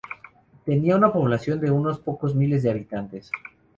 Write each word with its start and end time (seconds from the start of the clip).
Tenía 0.65 0.95
una 0.95 1.13
población 1.13 1.59
de 1.61 1.69
unos 1.69 1.99
pocos 1.99 2.33
miles 2.35 2.63
de 2.63 2.71
habitantes. 2.71 3.29